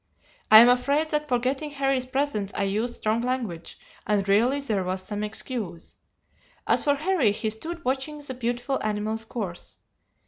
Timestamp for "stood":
7.51-7.85